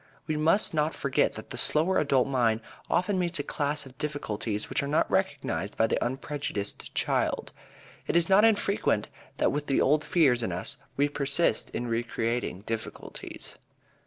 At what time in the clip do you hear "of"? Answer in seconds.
3.85-3.99